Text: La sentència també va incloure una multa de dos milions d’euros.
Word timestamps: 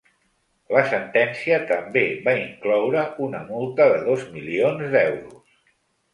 La 0.75 0.79
sentència 0.93 1.59
també 1.71 2.03
va 2.29 2.33
incloure 2.39 3.05
una 3.27 3.43
multa 3.51 3.87
de 3.93 4.01
dos 4.09 4.27
milions 4.33 4.85
d’euros. 4.97 5.63